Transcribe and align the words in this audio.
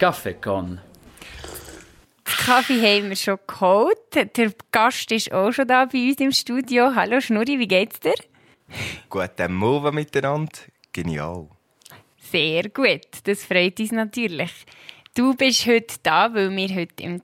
Kaffee 0.00 0.32
con. 0.32 0.80
Kaffee 2.24 2.80
haben 2.80 3.10
wir 3.10 3.16
schon 3.16 3.38
geholt. 3.46 3.98
Der 4.14 4.50
Gast 4.72 5.12
ist 5.12 5.30
auch 5.30 5.52
schon 5.52 5.68
da 5.68 5.84
bei 5.84 6.08
uns 6.08 6.20
im 6.20 6.32
Studio. 6.32 6.94
Hallo 6.94 7.20
Schnurri, 7.20 7.58
wie 7.58 7.68
geht's 7.68 8.00
dir? 8.00 8.14
Guten 9.10 9.52
Morgen 9.52 9.94
miteinander. 9.94 10.52
Genial. 10.94 11.48
Sehr 12.16 12.70
gut, 12.70 13.08
das 13.24 13.44
freut 13.44 13.78
uns 13.78 13.92
natürlich. 13.92 14.64
Du 15.14 15.34
bist 15.34 15.66
heute 15.66 15.96
da, 16.02 16.32
weil 16.32 16.50
wir 16.56 16.74
heute 16.74 17.02
im 17.02 17.22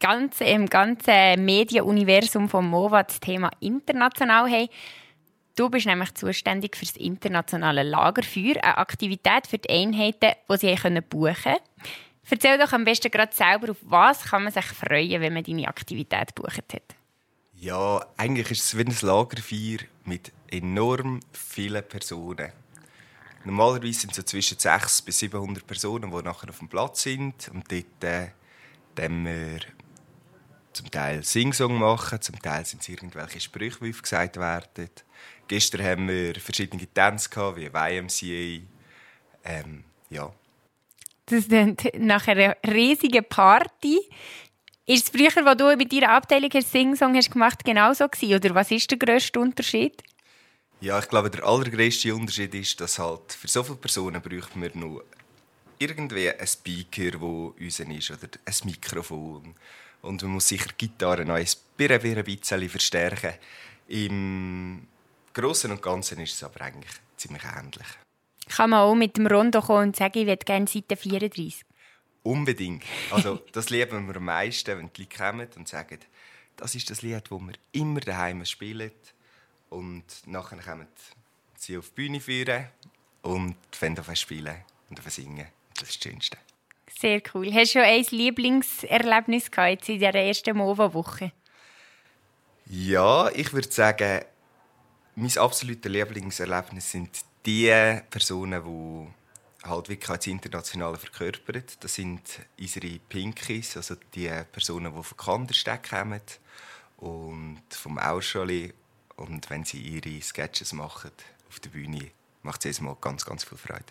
ganzen, 0.00 0.48
im 0.48 0.66
ganzen 0.66 1.44
Medienuniversum 1.44 2.48
von 2.48 2.68
MOVA 2.68 3.04
das 3.04 3.20
Thema 3.20 3.48
international 3.60 4.50
haben. 4.50 4.68
Du 5.54 5.68
bist 5.68 5.86
nämlich 5.86 6.14
zuständig 6.14 6.76
für 6.76 6.86
das 6.86 6.96
internationale 6.96 7.82
Lagerfeuer, 7.82 8.56
eine 8.62 8.78
Aktivität 8.78 9.46
für 9.46 9.58
die 9.58 9.68
Einheiten, 9.68 10.32
die 10.50 10.56
sie 10.56 11.00
buchen 11.02 11.34
können. 11.34 11.58
Erzähl 12.30 12.56
doch 12.56 12.72
am 12.72 12.84
besten 12.84 13.10
gerade 13.10 13.34
selber, 13.34 13.72
auf 13.72 13.76
was 13.82 14.24
kann 14.24 14.44
man 14.44 14.52
sich 14.52 14.64
freuen, 14.64 15.20
wenn 15.20 15.34
man 15.34 15.44
deine 15.44 15.68
Aktivität 15.68 16.34
bucht 16.34 16.72
hat. 16.72 16.96
Ja, 17.56 18.04
eigentlich 18.16 18.50
ist 18.50 18.64
es 18.64 18.78
wie 18.78 18.84
ein 18.84 18.96
Lagerfeuer 19.02 19.86
mit 20.04 20.32
enorm 20.50 21.20
vielen 21.32 21.86
Personen. 21.86 22.52
Normalerweise 23.44 24.00
sind 24.00 24.10
es 24.10 24.16
so 24.16 24.22
zwischen 24.22 24.58
600 24.58 25.04
bis 25.04 25.18
700 25.18 25.66
Personen, 25.66 26.10
die 26.10 26.22
nachher 26.22 26.48
auf 26.48 26.58
dem 26.58 26.68
Platz 26.68 27.02
sind. 27.02 27.50
Und 27.52 27.70
dort 27.70 28.04
äh, 28.04 28.28
wir 28.96 29.60
zum 30.72 30.90
Teil 30.90 31.22
Singsong 31.22 31.78
machen, 31.78 32.20
zum 32.20 32.40
Teil 32.40 32.64
sind 32.64 32.82
es 32.82 32.88
irgendwelche 32.88 33.40
Sprüche, 33.40 33.78
die 33.84 33.92
gesagt 33.92 34.36
werden. 34.36 34.90
Gestern 35.48 35.82
haben 35.82 36.08
wir 36.08 36.34
verschiedene 36.36 36.86
Tänze 36.86 37.28
gehabt, 37.28 37.58
wie 37.58 37.66
YMCA. 37.66 38.64
Ähm, 39.44 39.84
ja. 40.10 40.32
Das 41.26 41.46
ist 41.46 41.94
nach 41.98 42.26
einer 42.26 42.56
riesigen 42.66 43.24
Party. 43.24 44.00
Ist 44.86 45.04
es 45.04 45.10
früher, 45.10 45.46
als 45.46 45.58
du 45.58 45.76
mit 45.76 45.92
deiner 45.92 46.10
Abteilung 46.10 46.50
Singsong 46.60 47.14
hast 47.14 47.30
gemacht 47.30 47.64
genauso 47.64 48.08
gewesen? 48.08 48.34
Oder 48.34 48.54
was 48.54 48.70
ist 48.70 48.90
der 48.90 48.98
grösste 48.98 49.40
Unterschied? 49.40 50.02
Ja, 50.80 50.98
ich 50.98 51.08
glaube, 51.08 51.30
der 51.30 51.44
allergrößte 51.44 52.12
Unterschied 52.12 52.54
ist, 52.54 52.80
dass 52.80 52.98
halt 52.98 53.32
für 53.32 53.46
so 53.46 53.62
viele 53.62 53.76
Personen 53.76 54.20
braucht 54.20 54.56
man 54.56 54.70
nur 54.74 55.04
irgendwie 55.78 56.30
einen 56.30 56.46
Speaker, 56.46 57.12
der 57.12 57.22
uns 57.22 57.80
ist, 57.80 58.10
oder 58.10 58.28
ein 58.44 58.54
Mikrofon. 58.64 59.54
Und 60.02 60.22
man 60.22 60.32
muss 60.32 60.48
sicher 60.48 60.68
die 60.78 60.88
Gitarre 60.88 61.24
noch 61.24 61.36
ein 61.36 61.46
bisschen 61.76 62.68
verstärken. 62.68 63.34
Im 63.88 64.86
Großen 65.32 65.70
und 65.70 65.80
Ganzen 65.80 66.20
ist 66.20 66.34
es 66.34 66.44
aber 66.44 66.60
eigentlich 66.60 66.92
ziemlich 67.16 67.44
ähnlich. 67.44 67.86
Kann 68.48 68.70
man 68.70 68.80
auch 68.80 68.94
mit 68.94 69.16
dem 69.16 69.26
Rondo 69.26 69.62
kommen 69.62 69.88
und 69.88 69.96
sagen, 69.96 70.18
ich 70.18 70.26
würde 70.26 70.44
gerne 70.44 70.66
Seite 70.66 70.96
34? 70.96 71.62
Unbedingt. 72.24 72.84
Also, 73.10 73.40
das 73.52 73.70
lieben 73.70 74.06
wir 74.06 74.16
am 74.16 74.24
meisten, 74.24 74.78
wenn 74.78 74.90
die 74.92 75.02
Leute 75.02 75.16
kommen 75.16 75.48
und 75.56 75.68
sagen, 75.68 75.98
das 76.56 76.74
ist 76.74 76.90
das 76.90 77.02
Lied, 77.02 77.24
das 77.30 77.40
wir 77.40 77.54
immer 77.72 78.00
daheim 78.00 78.44
spielen. 78.44 78.92
Und 79.70 80.04
nachher 80.26 80.58
kommen 80.58 80.86
sie 81.56 81.78
auf 81.78 81.88
die 81.90 81.94
Bühne 81.94 82.20
führen 82.20 82.66
und 83.22 83.56
fangen 83.70 84.16
spielen 84.16 84.56
und 84.90 85.10
singen. 85.10 85.46
Das 85.74 85.88
ist 85.88 86.04
das 86.04 86.10
Schönste. 86.10 86.38
Sehr 86.98 87.20
cool. 87.34 87.52
Hast 87.52 87.74
du 87.74 87.80
schon 87.80 87.88
ein 87.88 88.04
Lieblingserlebnis 88.10 89.50
gehabt 89.50 89.88
in 89.88 89.98
dieser 89.98 90.14
ersten 90.14 90.56
MOVA-Woche? 90.56 91.32
Ja, 92.66 93.28
ich 93.30 93.52
würde 93.52 93.70
sagen, 93.70 94.24
mein 95.14 95.38
absolutes 95.38 95.90
Lieblingserlebnis 95.90 96.90
sind 96.90 97.10
die 97.44 98.00
Personen, 98.08 98.62
die 98.64 99.68
halt 99.68 99.88
wirklich 99.88 100.10
als 100.10 100.26
Internationale 100.26 100.96
verkörpern. 100.96 101.64
Das 101.80 101.94
sind 101.94 102.22
unsere 102.58 102.98
Pinkies, 103.08 103.76
also 103.76 103.96
die 104.14 104.30
Personen, 104.50 104.94
die 104.94 105.02
von 105.02 105.16
Kandersteg 105.16 105.90
kommen 105.90 106.20
und 106.98 107.62
vom 107.70 107.98
Auschali 107.98 108.72
und 109.16 109.50
wenn 109.50 109.64
sie 109.64 109.78
ihre 109.78 110.20
Sketches 110.22 110.72
machen 110.72 111.10
auf 111.48 111.60
der 111.60 111.70
Bühne, 111.70 112.10
macht 112.42 112.64
es 112.64 112.80
mal 112.80 112.96
ganz, 113.00 113.24
ganz 113.24 113.44
viel 113.44 113.58
Freude. 113.58 113.84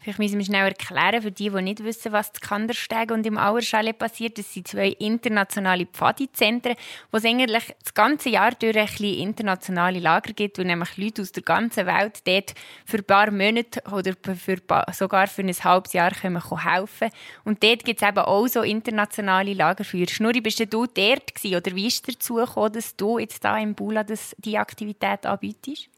Vielleicht 0.00 0.18
müssen 0.18 0.38
wir 0.38 0.44
schnell 0.44 0.68
erklären, 0.68 1.22
für 1.22 1.32
die, 1.32 1.50
die 1.50 1.62
nicht 1.62 1.82
wissen, 1.82 2.12
was 2.12 2.28
in 2.28 2.40
Kandersteg 2.40 3.10
und 3.10 3.26
im 3.26 3.38
Auerschale 3.38 3.92
passiert. 3.92 4.38
Das 4.38 4.52
sind 4.52 4.68
zwei 4.68 4.88
internationale 4.88 5.86
Pfadizentren, 5.86 6.76
wo 7.10 7.18
es 7.18 7.24
eigentlich 7.24 7.74
das 7.82 7.94
ganze 7.94 8.28
Jahr 8.28 8.52
durch 8.52 8.76
ein 8.76 9.04
internationale 9.04 9.98
Lager 9.98 10.32
gibt, 10.32 10.58
wo 10.58 10.62
nämlich 10.62 10.96
Leute 10.96 11.22
aus 11.22 11.32
der 11.32 11.42
ganzen 11.42 11.86
Welt 11.86 12.20
dort 12.24 12.54
für 12.84 12.98
ein 12.98 13.04
paar 13.04 13.30
Monate 13.30 13.82
oder 13.90 14.14
für 14.36 14.58
sogar 14.92 15.26
für 15.26 15.42
ein 15.42 15.52
halbes 15.52 15.92
Jahr 15.92 16.12
können 16.12 16.42
helfen 16.62 17.10
Und 17.44 17.62
dort 17.62 17.84
gibt 17.84 18.00
es 18.00 18.08
eben 18.08 18.18
auch 18.18 18.46
so 18.46 18.62
internationale 18.62 19.54
Lagerfeuer. 19.54 20.06
Schnurri, 20.08 20.40
bist 20.40 20.60
du 20.60 20.66
dort 20.66 20.96
gewesen, 20.96 21.56
oder 21.56 21.74
wie 21.74 21.88
ist 21.88 22.06
dazu 22.08 22.34
gekommen, 22.34 22.72
dass 22.72 22.94
du 22.96 23.18
jetzt 23.18 23.42
hier 23.42 23.58
im 23.58 23.74
Bula 23.74 24.04
diese 24.04 24.58
Aktivität 24.58 25.26
anbietest? 25.26 25.88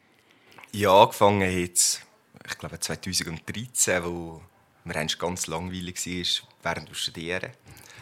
Ja, 0.73 1.03
angefangen 1.03 1.41
jetzt 1.59 2.08
ich 2.49 2.59
glaube 2.59 2.81
2013, 2.81 4.05
wo 4.05 4.43
mir 4.85 5.07
ganz 5.19 5.47
langweilig 5.47 6.07
war 6.07 6.49
während 6.63 6.89
dem 6.89 6.95
Studieren. 6.95 7.51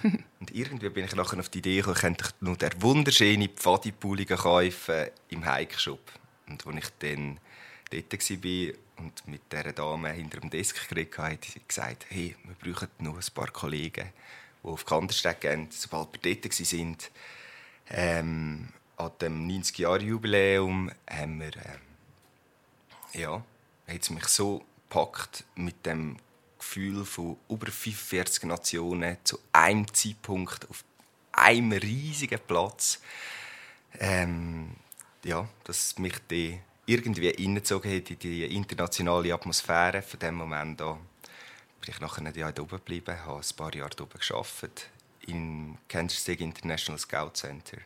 und 0.40 0.54
irgendwie 0.54 0.88
bin 0.88 1.04
ich 1.04 1.14
nachher 1.14 1.38
auf 1.38 1.48
die 1.48 1.58
Idee 1.58 1.76
gekommen, 1.76 1.96
ich 1.96 2.00
könnte 2.00 2.30
nur 2.40 2.56
der 2.56 2.70
wunderschöne 2.80 3.48
Pfadipulligen 3.48 4.36
kaufen 4.36 5.06
im 5.30 5.44
Hike-Shop. 5.44 6.12
Und 6.48 6.66
als 6.66 6.76
ich 6.76 6.90
dann 7.00 7.40
dort 7.90 8.12
war 8.12 9.04
und 9.04 9.28
mit 9.28 9.52
dieser 9.52 9.72
Dame 9.72 10.10
hinter 10.10 10.40
dem 10.40 10.50
Desk 10.50 10.88
geredet 10.88 11.18
habe, 11.18 11.32
hat 11.32 11.44
sie 11.44 11.60
gesagt, 11.66 12.06
hey, 12.08 12.36
wir 12.44 12.72
brauchen 12.72 12.88
noch 12.98 13.16
ein 13.16 13.34
paar 13.34 13.50
Kollegen, 13.50 14.10
die 14.62 14.68
auf 14.68 14.84
Kandersteg 14.84 15.40
gehen, 15.40 15.68
sobald 15.70 16.24
wir 16.24 16.36
dort 16.36 16.72
waren. 16.72 16.96
Ähm, 17.88 18.68
an 18.96 19.10
dem 19.20 19.48
90-Jahre-Jubiläum 19.48 20.90
haben 21.08 21.40
wir 21.40 21.56
ähm, 21.56 21.80
ja, 23.12 23.44
hat 23.86 24.02
es 24.02 24.10
mich 24.10 24.26
so 24.26 24.64
gepackt 24.88 25.44
mit 25.54 25.86
dem 25.86 26.16
Gefühl 26.58 27.04
von 27.04 27.36
über 27.48 27.66
45 27.66 28.44
Nationen 28.44 29.16
zu 29.24 29.38
einem 29.52 29.92
Zeitpunkt 29.92 30.68
auf 30.70 30.84
einem 31.32 31.72
riesigen 31.72 32.40
Platz. 32.46 33.00
Ähm, 33.98 34.76
ja, 35.24 35.48
dass 35.64 35.98
mich 35.98 36.18
die 36.30 36.60
irgendwie 36.86 37.28
reingezogen 37.28 37.94
hat 37.94 38.10
in 38.10 38.18
die 38.18 38.44
internationale 38.44 39.34
Atmosphäre 39.34 40.02
von 40.02 40.18
dem 40.20 40.34
Moment 40.36 40.80
an. 40.80 40.98
Bin 41.80 41.90
ich 41.90 42.00
nachher 42.00 42.24
ein 42.24 42.34
Jahr 42.34 42.58
oben 42.58 42.68
geblieben, 42.68 43.18
habe 43.24 43.40
ein 43.40 43.56
paar 43.56 43.74
Jahre 43.74 44.02
oben 44.02 44.18
gearbeitet 44.18 44.88
im 45.26 45.78
Kansas 45.88 46.24
City 46.24 46.44
International 46.44 46.98
Scout 46.98 47.32
Center 47.34 47.78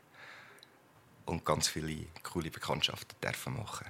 und 1.27 1.45
ganz 1.45 1.69
viele 1.69 2.07
coole 2.23 2.51
Bekanntschaften 2.51 3.17
dürfen 3.23 3.57
machen. 3.57 3.87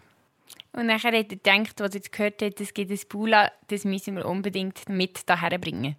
Und 0.72 0.86
nachher 0.86 1.08
hat 1.18 1.32
er 1.32 1.36
gedacht, 1.36 1.80
was 1.80 1.90
er 1.90 1.96
jetzt 1.96 2.12
gehört 2.12 2.42
hat, 2.42 2.60
es 2.60 2.72
gibt 2.72 2.90
ein 2.90 3.00
Bula, 3.08 3.50
das 3.68 3.84
müssen 3.84 4.16
wir 4.16 4.26
unbedingt 4.26 4.88
mit 4.88 5.28
daher 5.28 5.58
bringen. 5.58 5.96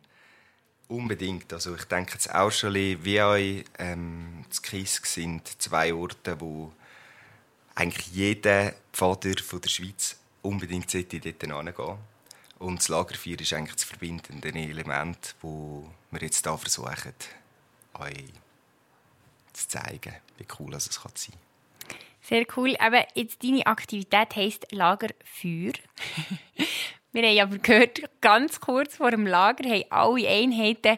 Unbedingt. 0.87 1.51
Also 1.53 1.75
ich 1.75 1.85
denke, 1.85 2.13
das 2.13 2.29
Auschali 2.29 2.97
wie 3.01 3.21
euch 3.21 3.63
ähm, 3.79 4.45
das 4.49 4.61
Kies 4.61 5.01
sind 5.03 5.61
zwei 5.61 5.93
Orte, 5.93 6.39
wo 6.39 6.71
eigentlich 7.75 8.07
jeder 8.07 8.73
Vater 8.91 9.31
von 9.43 9.61
der 9.61 9.69
Schweiz 9.69 10.19
unbedingt 10.41 10.93
dort 10.93 11.11
hingehen 11.11 11.53
Und 12.59 12.79
das 12.79 12.89
Lagerfeuer 12.89 13.39
ist 13.39 13.53
eigentlich 13.53 13.75
das 13.75 13.83
verbindende 13.85 14.49
Element, 14.49 15.35
wo 15.41 15.89
wir 16.11 16.21
jetzt 16.21 16.45
hier 16.45 16.57
versuchen, 16.57 17.13
euch 17.99 18.33
zu 19.53 19.67
zeigen, 19.67 20.15
wie 20.37 20.45
cool 20.59 20.73
es 20.73 20.85
sein 20.85 21.03
kann. 21.03 21.50
Sehr 22.21 22.45
cool. 22.55 22.75
Aber 22.79 23.05
jetzt 23.15 23.43
deine 23.43 23.65
Aktivität 23.65 24.35
heisst 24.35 24.71
Lagerfeuer. 24.71 25.73
Wir 27.13 27.23
haben 27.23 27.51
aber 27.51 27.57
gehört, 27.57 28.01
ganz 28.21 28.59
kurz 28.61 28.95
vor 28.95 29.11
dem 29.11 29.27
Lager 29.27 29.69
haben 29.69 29.83
alle 29.89 30.27
Einheiten 30.29 30.97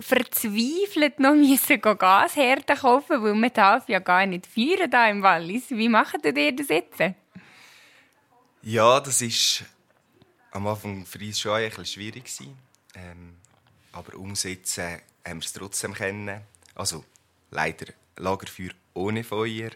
verzweifelt 0.00 1.20
noch 1.20 1.34
müssen 1.34 1.80
Gashärten 1.80 2.76
kaufen, 2.76 3.22
weil 3.22 3.34
man 3.34 3.52
darf 3.52 3.88
ja 3.88 3.98
gar 3.98 4.24
nicht 4.24 4.46
feiern 4.46 4.90
da 4.90 5.08
im 5.08 5.22
Wallis. 5.22 5.68
Wie 5.68 5.88
macht 5.88 6.24
ihr 6.24 6.56
das 6.56 6.68
jetzt? 6.68 7.00
Ja, 8.62 9.00
das 9.00 9.20
ist 9.20 9.64
am 10.52 10.66
Anfang 10.66 11.04
für 11.04 11.18
uns 11.18 11.40
schon 11.40 11.52
ein 11.52 11.68
bisschen 11.68 11.86
schwierig 11.86 12.30
ähm, 12.94 13.36
aber 13.92 14.16
umsetzen 14.16 15.00
haben 15.26 15.40
wir 15.40 15.46
es 15.46 15.52
trotzdem 15.52 15.94
kennen. 15.94 16.42
Also 16.74 17.04
leider 17.50 17.92
Lagerfeuer 18.16 18.70
ohne 18.94 19.24
Feuer. 19.24 19.70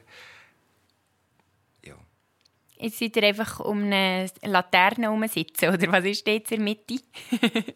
Jetzt 2.79 2.99
seid 2.99 3.17
ihr 3.17 3.23
einfach 3.25 3.61
um 3.61 3.85
eine 3.85 4.31
Laterne 4.43 5.29
sitzen, 5.29 5.71
oder 5.71 5.91
was 5.93 6.05
ist 6.05 6.27
jetzt 6.27 6.53
in 6.53 6.65
der 6.65 6.65
Mitte? 6.65 7.03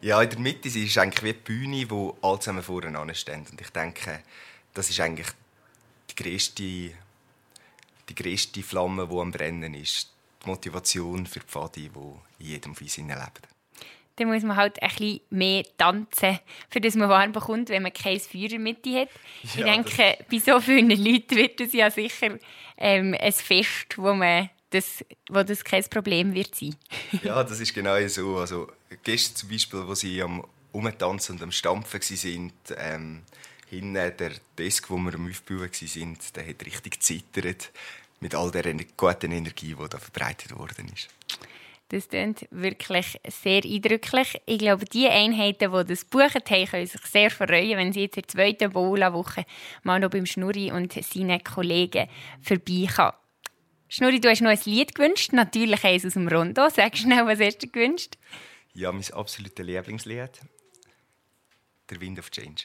ja, 0.00 0.20
in 0.20 0.30
der 0.30 0.38
Mitte 0.38 0.68
ist 0.68 0.98
eigentlich 0.98 1.22
wie 1.22 1.32
die 1.32 1.38
Bühne, 1.38 1.90
wo 1.90 2.16
alle 2.20 2.40
zusammen 2.40 2.62
voreinander 2.62 3.14
stehen. 3.14 3.46
Und 3.50 3.60
ich 3.60 3.70
denke, 3.70 4.22
das 4.74 4.90
ist 4.90 5.00
eigentlich 5.00 5.28
die 6.10 6.22
grösste, 6.22 6.62
die 6.62 8.14
grösste 8.14 8.62
Flamme, 8.62 9.06
die 9.06 9.16
am 9.16 9.30
Brennen 9.30 9.74
ist. 9.74 10.12
Die 10.44 10.48
Motivation 10.48 11.26
für 11.26 11.40
die 11.40 11.46
Pfadi, 11.46 11.88
die 11.88 12.44
in 12.44 12.46
jedem 12.46 12.74
von 12.74 12.84
uns 12.84 12.96
lebt. 12.96 13.51
Dann 14.22 14.32
muss 14.32 14.42
man 14.42 14.56
halt 14.56 14.80
ein 14.82 14.88
bisschen 14.88 15.20
mehr 15.30 15.64
tanzen, 15.76 16.38
für 16.70 16.80
das 16.80 16.94
man 16.94 17.08
warm 17.08 17.32
bekommt, 17.32 17.68
wenn 17.68 17.82
man 17.82 17.92
kein 17.92 18.20
Feuer 18.20 18.58
Mitte 18.58 19.00
hat. 19.00 19.08
Ja, 19.42 19.50
ich 19.56 19.64
denke, 19.64 20.24
bei 20.30 20.38
so 20.38 20.60
vielen 20.60 20.90
Leuten 20.90 21.36
wird 21.36 21.60
es 21.60 21.72
ja 21.72 21.90
sicher 21.90 22.38
ähm, 22.78 23.16
ein 23.18 23.32
Fest, 23.32 23.96
wo 23.96 24.14
man 24.14 24.50
das, 24.70 25.04
wo 25.28 25.42
das 25.42 25.64
kein 25.64 25.84
Problem 25.84 26.34
wird 26.34 26.54
sein. 26.54 26.74
ja, 27.22 27.42
das 27.42 27.60
ist 27.60 27.74
genau 27.74 28.06
so. 28.08 28.38
Also 28.38 28.68
gestern 29.02 29.36
zum 29.36 29.48
Beispiel, 29.50 29.86
wo 29.86 29.94
sie 29.94 30.22
am 30.22 30.44
Umtanzen 30.72 31.36
und 31.36 31.42
am 31.42 31.52
Stampfen 31.52 32.00
waren, 32.00 32.52
ähm, 32.78 33.22
hinten 33.68 33.94
der 33.94 34.32
Desk, 34.56 34.88
wo 34.88 34.96
wir 34.96 35.14
am 35.14 35.28
Aufbauen 35.28 35.60
waren, 35.60 36.18
der 36.34 36.48
hat 36.48 36.66
richtig 36.66 37.02
zittert 37.02 37.70
mit 38.20 38.34
all 38.34 38.50
der 38.50 38.72
guten 38.96 39.32
Energie, 39.32 39.74
die 39.74 39.88
da 39.88 39.98
verbreitet 39.98 40.56
worden 40.56 40.90
ist. 40.94 41.08
Das 41.92 42.08
klingt 42.08 42.48
wirklich 42.50 43.20
sehr 43.28 43.62
eindrücklich. 43.62 44.40
Ich 44.46 44.58
glaube, 44.58 44.86
die 44.86 45.08
Einheiten, 45.08 45.70
die 45.70 45.84
das 45.84 46.06
buchen 46.06 46.40
haben, 46.48 46.66
können 46.66 46.86
sich 46.86 47.02
sehr 47.02 47.30
freuen, 47.30 47.76
wenn 47.76 47.92
sie 47.92 48.04
jetzt 48.04 48.16
in 48.16 48.22
der 48.22 48.28
zweiten 48.28 48.70
Bola-Woche 48.72 49.44
mal 49.82 50.00
noch 50.00 50.08
beim 50.08 50.24
Schnurri 50.24 50.72
und 50.72 50.94
seinen 50.94 51.44
Kollegen 51.44 52.08
vorbeikommen. 52.40 53.12
Schnurri, 53.90 54.20
du 54.20 54.30
hast 54.30 54.40
noch 54.40 54.48
ein 54.48 54.58
Lied 54.64 54.94
gewünscht, 54.94 55.34
natürlich 55.34 55.84
eins 55.84 56.06
aus 56.06 56.14
dem 56.14 56.28
Rondo. 56.28 56.66
Sag 56.70 56.96
schnell, 56.96 57.26
was 57.26 57.40
hast 57.40 57.62
du 57.62 57.68
gewünscht? 57.68 58.16
Ja, 58.72 58.90
mein 58.90 59.04
absolutes 59.12 59.66
Lieblingslied. 59.66 60.40
Der 61.90 62.00
Wind 62.00 62.18
of 62.18 62.30
Change. 62.30 62.64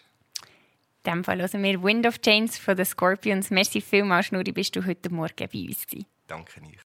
In 1.03 1.11
diesem 1.11 1.23
Fall 1.25 1.41
hören 1.41 1.63
wir 1.63 1.83
Wind 1.83 2.07
of 2.07 2.21
Change 2.21 2.53
von 2.53 2.77
den 2.77 2.85
Scorpions. 2.85 3.49
Merci 3.49 3.81
vielmals, 3.81 4.27
Schnurri, 4.27 4.53
bist 4.53 4.73
du 4.77 4.85
heute 4.85 5.09
Morgen 5.09 5.49
bei 5.51 5.67
uns 5.67 5.85
gewesen. 5.85 6.05
Danke, 6.27 6.61
nicht. 6.61 6.75